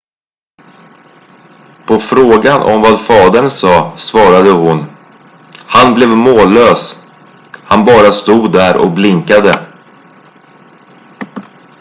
"på 1.87 1.99
frågan 1.99 2.61
om 2.61 2.81
vad 2.81 3.01
fadern 3.01 3.49
sa 3.49 3.97
svarade 3.97 4.51
hon: 4.51 4.85
"han 5.65 5.93
blev 5.95 6.09
mållös- 6.09 7.03
han 7.67 7.85
bara 7.85 8.11
stod 8.11 8.51
där 8.51 8.77
och 8.77 8.91
blinkade."" 8.91 9.67